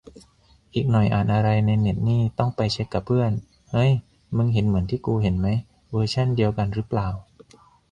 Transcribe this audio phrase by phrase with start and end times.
[0.73, 3.31] อีกหน่อยอ่านอะไรในเน็ตนี่ต้องไปเช็คกับเพื่อน
[3.71, 3.91] เฮ้ย
[4.35, 5.47] มึงเห็นเหมือนที่กูเห็นไหม
[5.91, 7.07] เวอร์ชันเดียวกันรึเปล่า